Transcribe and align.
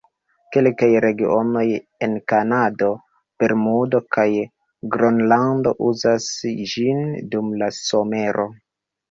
Kelkaj 0.55 0.87
regionoj 1.03 1.65
en 2.07 2.15
Kanado, 2.33 2.87
Bermudo 3.43 4.01
kaj 4.17 4.25
Gronlando 4.97 5.75
uzas 5.91 6.31
ĝin 6.73 7.05
dum 7.37 7.55
la 7.63 7.71
somero. 7.83 8.49